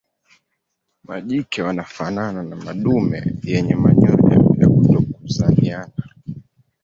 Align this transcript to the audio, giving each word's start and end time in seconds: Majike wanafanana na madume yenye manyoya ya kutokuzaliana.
Majike 1.07 1.61
wanafanana 1.61 2.43
na 2.43 2.55
madume 2.55 3.23
yenye 3.43 3.75
manyoya 3.75 4.31
ya 4.59 4.69
kutokuzaliana. 4.69 5.93